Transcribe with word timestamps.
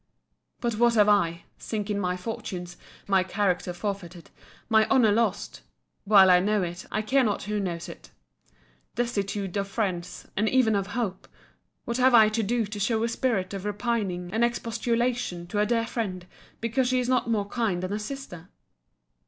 But 0.61 0.77
what 0.79 0.95
have 0.95 1.07
I, 1.07 1.43
sink 1.59 1.91
in 1.91 1.99
my 1.99 2.17
fortunes; 2.17 2.75
my 3.07 3.21
character 3.21 3.71
forfeited; 3.71 4.31
my 4.67 4.87
honour 4.89 5.11
lost, 5.11 5.61
[while 6.05 6.31
I 6.31 6.39
know 6.39 6.63
it, 6.63 6.87
I 6.91 7.03
care 7.03 7.23
not 7.23 7.43
who 7.43 7.59
knows 7.59 7.87
it;] 7.87 8.09
destitute 8.95 9.55
of 9.57 9.67
friends, 9.67 10.27
and 10.35 10.49
even 10.49 10.75
of 10.75 10.87
hope; 10.97 11.27
what 11.85 11.97
have 11.97 12.15
I 12.15 12.29
to 12.29 12.41
do 12.41 12.65
to 12.65 12.79
show 12.79 13.03
a 13.03 13.07
spirit 13.07 13.53
of 13.53 13.63
repining 13.63 14.33
and 14.33 14.43
expostulation 14.43 15.45
to 15.49 15.59
a 15.59 15.67
dear 15.67 15.85
friend, 15.85 16.25
because 16.61 16.87
she 16.87 16.99
is 16.99 17.07
not 17.07 17.29
more 17.29 17.47
kind 17.47 17.83
than 17.83 17.93
a 17.93 17.99
sister? 17.99 18.49